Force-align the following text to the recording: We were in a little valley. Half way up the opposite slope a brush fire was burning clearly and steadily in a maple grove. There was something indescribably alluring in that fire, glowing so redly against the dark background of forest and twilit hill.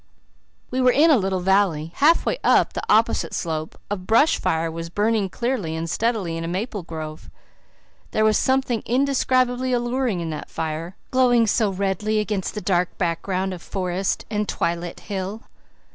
We 0.71 0.81
were 0.81 0.91
in 0.91 1.11
a 1.11 1.17
little 1.19 1.41
valley. 1.41 1.91
Half 1.97 2.25
way 2.25 2.39
up 2.43 2.73
the 2.73 2.81
opposite 2.89 3.35
slope 3.35 3.79
a 3.91 3.95
brush 3.95 4.39
fire 4.39 4.71
was 4.71 4.89
burning 4.89 5.29
clearly 5.29 5.75
and 5.75 5.87
steadily 5.87 6.37
in 6.37 6.43
a 6.43 6.47
maple 6.47 6.81
grove. 6.81 7.29
There 8.09 8.25
was 8.25 8.35
something 8.35 8.81
indescribably 8.87 9.73
alluring 9.73 10.19
in 10.19 10.31
that 10.31 10.49
fire, 10.49 10.95
glowing 11.11 11.45
so 11.45 11.69
redly 11.69 12.17
against 12.17 12.55
the 12.55 12.61
dark 12.61 12.97
background 12.97 13.53
of 13.53 13.61
forest 13.61 14.25
and 14.31 14.49
twilit 14.49 15.01
hill. 15.01 15.43